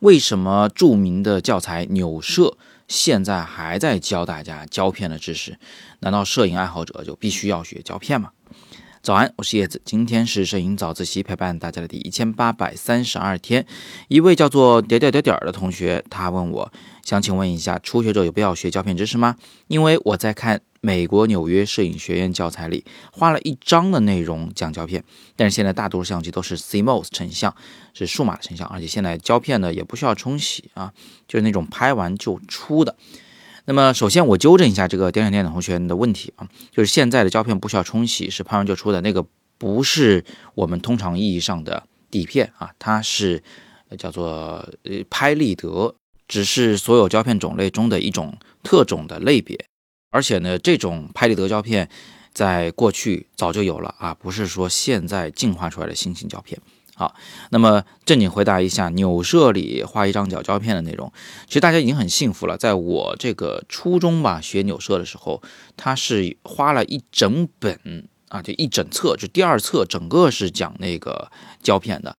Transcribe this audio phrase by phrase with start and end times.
[0.00, 5.56] 为什么著名的教材扭射现在还在教大家胶片的知识？
[6.00, 8.32] 难道摄影爱好者就必须要学胶片吗？
[9.00, 13.66] 早安，我是叶子，今天是摄影早自习陪伴大家的第一千八百三十二天。
[14.08, 16.72] 一位叫做点点点点的同学，他问我
[17.02, 19.36] 想请问一下，初学者有必要学胶片知识吗？
[19.68, 20.60] 因为我在看。
[20.84, 25.02] 美国纽约摄影学院教材里花了一章的内容讲胶片，
[25.34, 27.56] 但是现在大多数相机都是 CMOS 成像，
[27.94, 30.92] 是数码的成像，而且现在胶片呢也不需要冲洗啊，
[31.26, 32.94] 就是那种拍完就出的。
[33.64, 39.24] 那么首先我纠正一下这个点点点的同学的问题啊，就是现在的胶片不需要冲洗，是拍完就出的那个
[39.56, 40.22] 不是
[40.54, 43.42] 我们通常意义上的底片啊，它是
[43.96, 45.94] 叫做呃拍立得，
[46.28, 49.58] 只是所有胶片种类中的一种特种的类别。
[50.14, 51.88] 而且呢，这种拍立得胶片
[52.32, 56.56] 在过去早就有了啊，不是说现在进化出来的新型胶片。
[56.94, 57.16] 好，
[57.50, 61.12] 那么正经回答一下扭射里画一张角胶片的内容，
[61.48, 62.56] 其实大家已经很幸福了。
[62.56, 65.42] 在我这个初中吧学扭射的时候，
[65.76, 72.14] 它是花了一整本啊，就一整册，就第二册整个是讲那个胶片的。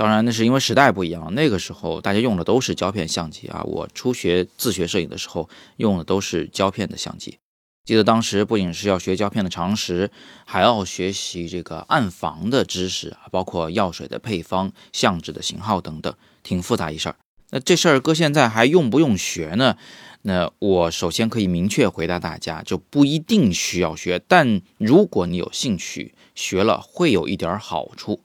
[0.00, 3.62] 当然，那是因为时代不一样，那个时候大家用的都是胶片相机啊。
[3.64, 7.36] 我初学自学摄影的时候用的都是胶片的相机。
[7.84, 10.10] 记得当时不仅是要学胶片的常识，
[10.46, 17.16] 还要学习这个暗房的知识啊，包括药水的配方、相纸的型号等等，挺复杂一事儿。
[17.50, 19.76] 那这事儿搁现在还用不用学呢？
[20.22, 24.18] 那我首先可以明确回答大家，就不一定需要学。
[24.26, 28.22] 但如果你有兴趣，学了会有一点好处。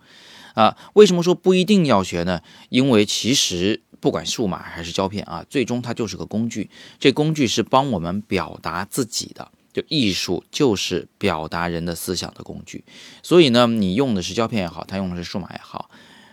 [0.56, 2.42] 啊，为什么说不一定要学呢？
[2.70, 6.70] 因为其实不管数码还是胶片啊，最终它就是个工具。
[7.00, 12.84] 这工具是帮我们表达自己的，就艺术就是表达人的思想的工具。
[13.22, 15.90] 所以呢，你用的是胶片也好，它用的是数码也好，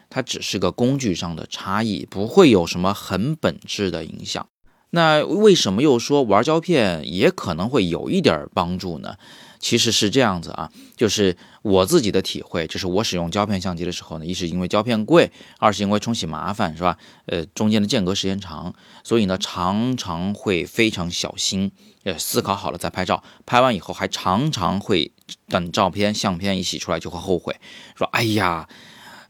[0.09, 4.49] 它只是个工具上的差异，不会有什么很本质的影响。
[4.95, 9.17] 那为什么又说玩胶片也可能会有一点帮助呢？
[9.59, 16.99] 其实是这样子啊，就是我自己的体会，就是我使用胶片相机的时候呢，一是因为胶片贵，二是因为冲洗麻烦，是吧？
[17.27, 21.71] 呃，中间的间隔时间长，所以呢，常常会非常小心，
[22.03, 25.13] 呃，思考好了再拍照，拍完以后还常常会
[25.49, 27.57] 等照片相片一洗出来就会后悔，
[27.97, 28.69] 说哎呀，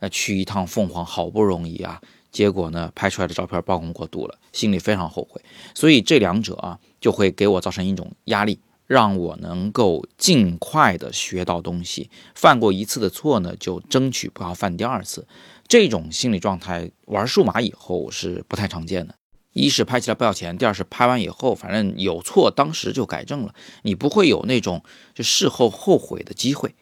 [0.01, 2.01] 呃，去一趟凤凰好不容易啊，
[2.33, 5.43] 结果呢，拍出来的照片曝光过度了，心里非常后悔，
[5.75, 8.61] 所以这两者啊，就会给我造成一种压力。
[8.89, 15.27] 让我能够尽快的学到东西，犯过一次的错呢，就争取不要犯第二次。
[15.67, 19.15] 这种心理状态玩数码以后是不太常见的。
[19.55, 24.83] 一是拍起来不要钱，第二是拍完以后，反正有错当时就改正了，你不会有那种
[25.15, 26.75] 就事后后悔的机会。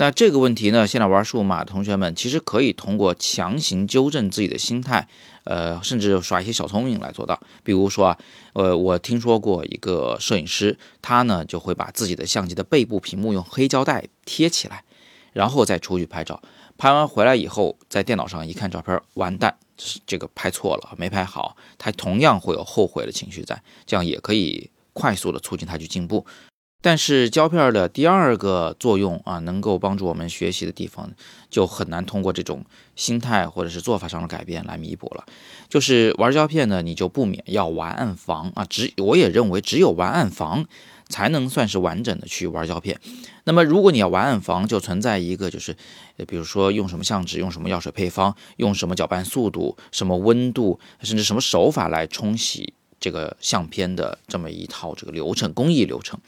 [0.00, 0.86] 那这个问题呢？
[0.86, 5.06] 现在玩数码的同学们其实可以通过强行纠正自己的心态，
[5.44, 7.38] 呃，甚至耍一些小聪明来做到。
[7.62, 8.18] 比如说啊，
[8.54, 14.84] 呃，我听说过一个摄影师，他呢就会把自己的相机的背部屏幕用黑胶带贴起来，
[15.34, 16.40] 然后再出去拍照。
[16.78, 19.54] 拍完回来以后，在电脑上一看照片，完蛋，
[20.06, 21.54] 这个拍错了，没拍好。
[21.76, 26.24] 他同样会有后悔的情绪在，这样也可以快速的促进他去进步。
[26.82, 31.10] 但是胶片的第二个作用啊，能够帮助我们学习的地方，
[31.50, 32.64] 就很难通过这种
[32.96, 35.26] 心态或者是做法上的改变来弥补了。
[35.68, 38.64] 就是玩胶片呢，你就不免要玩暗房啊。
[38.64, 40.64] 只我也认为，只有玩暗房
[41.08, 42.98] 才能算是完整的去玩胶片。
[43.44, 45.76] 那么，如果你要玩暗房，就存在一个就是，
[46.26, 56.18] 比如说用什么相纸，用什么药水配方，用什么搅拌速度，什么温度，甚至什么手法来冲洗这个相片的这么一套这个流程工艺流程。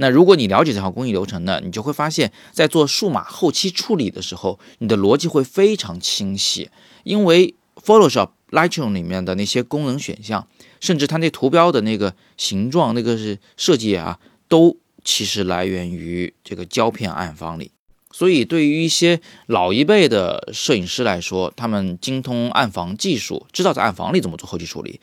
[0.00, 6.70] 那如果你了解这套工艺流程呢，你就会发现，在做数码后期处理的时候，你的逻辑会非常清晰。
[7.02, 10.46] 因为 Photoshop Lightroom 里面的那些功能选项，
[10.78, 17.72] 甚至它那图标的那个形状、那个是设计啊，都其实来源于这个胶片暗房里。
[18.12, 25.00] 所以，对于一些老一辈的摄影师来说，他们精通暗房技术，知道在暗房里怎么做后期处理，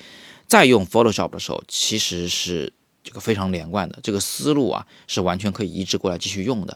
[0.47, 2.71] 再用 Photoshop 的时候，其实是。
[3.05, 6.75] 这个非常连贯的这个思路啊，是完全可以移植过来继续用的，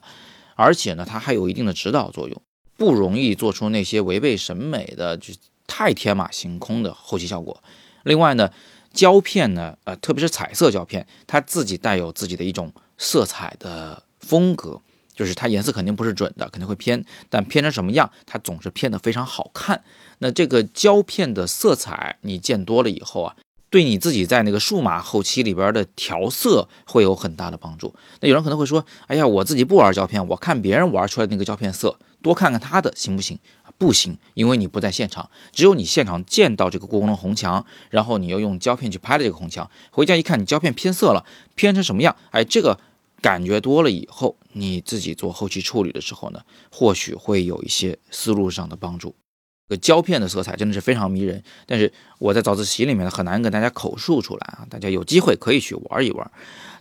[0.53, 2.39] 而且呢，它还有一定的指导作用，
[2.77, 5.33] 不容易做出那些违背审美的、就
[5.65, 7.63] 太天马行空的后期效果。
[8.03, 8.51] 另外呢，
[8.93, 14.79] 胶片呢，呃，特别是彩色胶片，它自己带有自己的一种色彩的风格，
[15.15, 19.83] 就是它颜色肯定不是准的，肯定会偏，但偏成什么样，它总是偏的非常好看。
[20.19, 23.35] 那这个胶片的色彩，你见多了以后啊。
[23.69, 27.93] 对你自己在那个数码后期里边的调色会有很大的帮助。
[28.21, 33.37] 那有人可能会说：“哎呀，我自己不玩胶片，我看别人玩出来那个胶片色，多看看他的行不行？”
[33.77, 41.25] 不行，因为你不在现场，只有你现场见到这个故宫的红墙，然后你又用胶片去拍了这个红墙，回家一看你胶片偏色了，
[41.55, 42.13] 偏成什么样？
[42.31, 42.77] 哎，这个
[43.21, 49.15] 感觉多了以后，你自己做后期处理的时候呢，或许会有一些思路上的帮助。
[49.69, 56.31] 个胶片的色彩真的是非常迷人，但是我在早自习里面很难跟大家口述出来啊，大家有机会可以去玩一玩。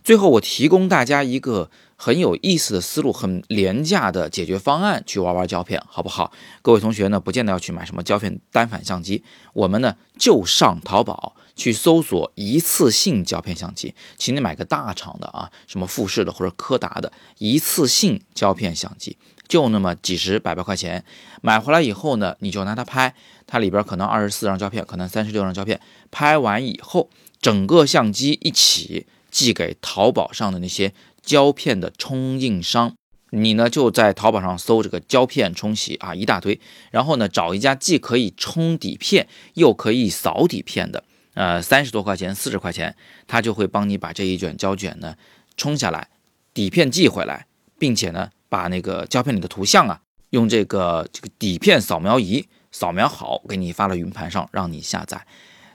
[0.03, 1.69] 最后，我提供大家一个。
[2.01, 6.31] 很有意思的思路，很廉价的解决方案，去玩玩胶片，好不好？
[6.61, 9.21] 各位同学呢，不见得要去买什么胶片单反相机，
[9.51, 19.17] 我们呢就上淘宝去搜索一次性胶片相机，请你买个大厂的啊，什么富士的或者柯达的一次性胶片相机，
[19.49, 21.03] 就那么几十百把块钱，
[21.41, 23.13] 买回来以后呢，你就拿它拍，
[23.45, 27.09] 它里边可能二十四张胶片，可能三十六张胶片，拍完以后，
[27.41, 30.93] 整个相机一起寄给淘宝上的那些。
[31.21, 32.95] 胶片的冲印商，
[33.31, 36.59] 你呢就在淘宝上搜这个胶片冲洗啊，一大堆。
[36.89, 41.03] 然后呢，找一家既可以冲底片又可以扫底片的，
[41.35, 42.95] 呃，三十多块钱、四十块钱，
[43.27, 45.15] 他就会帮你把这一卷胶卷呢
[45.55, 46.07] 冲下来，
[46.51, 47.45] 底片寄回来，
[47.77, 50.01] 并且呢把那个胶片里的图像啊，
[50.31, 55.25] 用这个这个底片扫描仪扫描好，给你发到云盘上让你下载。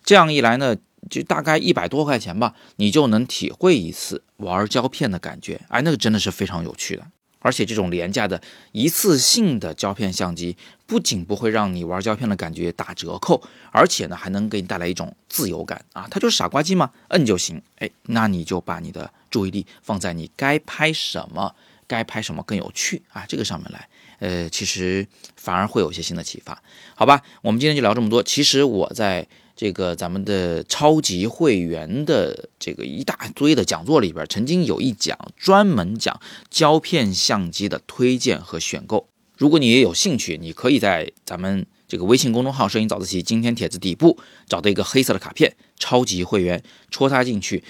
[0.03, 0.77] 这样一来呢。
[1.11, 5.61] 就大概一百多块钱吧，你就能体会一次玩胶片的感觉。
[5.69, 7.07] 哎，那个真的是非常有趣的。
[7.41, 8.41] 而且这种廉价的
[8.73, 10.57] 一次性的胶片相机，
[10.87, 16.09] 不仅不会让你玩胶片的感觉打折扣，而且呢还能给你带来一种自由感啊！
[16.11, 17.61] 它就是傻瓜机嘛，摁就行。
[17.81, 21.55] 哎，那你就把你的注意力放在你该拍什么，
[21.87, 23.89] 该拍什么更有趣啊这个上面来。
[24.19, 26.63] 呃，其实反而会有一些新的启发。
[26.95, 28.23] 好吧，我们今天就聊这么多。
[28.23, 29.27] 其实我在。
[29.57, 36.21] 这个咱们的超级会员的这个一大堆的讲座里边，曾经有一讲专门讲
[36.51, 39.07] 胶片相机的推荐和选购。
[39.39, 46.61] 如果你也有兴趣，你可以在咱们这个微信公众号“摄影早自习”今天帖子底部找到一个黑色的卡片“超级会员”，
[46.91, 47.63] 戳它进去，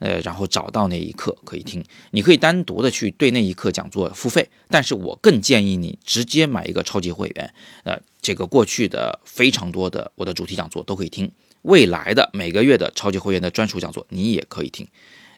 [0.00, 1.84] 呃，然后找到那一课可以听。
[2.10, 7.54] 你可以单独的去对那一课讲座付费，但是我更建议你直接买一个超级会员，
[7.84, 7.98] 呃。
[8.22, 11.32] 这个过去的非常多的我的主题讲座都可以听，
[11.62, 14.86] 未来的每个月的超级会员的专属讲座你也可以听。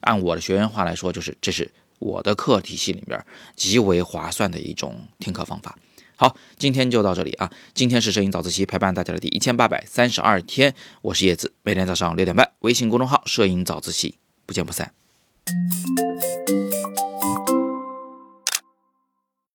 [0.00, 1.70] 按我的学员话来说，就是这是
[2.00, 3.24] 我的课体系里边
[3.54, 5.78] 极为划算的一种听课方法。
[6.16, 7.52] 好，今天就到这里啊！
[7.72, 14.16] 今天是摄影早自习陪伴大家的第一千八百三十二天，我是叶子，每天早上六点半，微信公众号“摄影早自习”，
[14.52, 14.92] 不见不散。